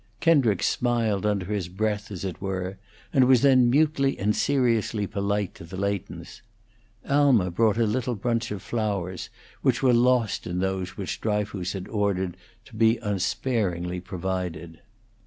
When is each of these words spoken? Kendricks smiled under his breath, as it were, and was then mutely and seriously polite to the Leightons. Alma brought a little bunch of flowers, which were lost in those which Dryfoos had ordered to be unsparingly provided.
Kendricks 0.19 0.65
smiled 0.67 1.27
under 1.27 1.45
his 1.45 1.67
breath, 1.67 2.09
as 2.09 2.25
it 2.25 2.41
were, 2.41 2.79
and 3.13 3.27
was 3.27 3.43
then 3.43 3.69
mutely 3.69 4.17
and 4.17 4.35
seriously 4.35 5.05
polite 5.05 5.53
to 5.53 5.63
the 5.63 5.77
Leightons. 5.77 6.41
Alma 7.07 7.51
brought 7.51 7.77
a 7.77 7.85
little 7.85 8.15
bunch 8.15 8.49
of 8.49 8.63
flowers, 8.63 9.29
which 9.61 9.83
were 9.83 9.93
lost 9.93 10.47
in 10.47 10.57
those 10.57 10.97
which 10.97 11.21
Dryfoos 11.21 11.73
had 11.73 11.87
ordered 11.87 12.35
to 12.65 12.75
be 12.75 12.97
unsparingly 12.97 13.99
provided. 13.99 14.81